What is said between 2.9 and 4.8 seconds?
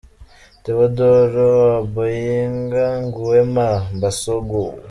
Nguema Mbasogo –$.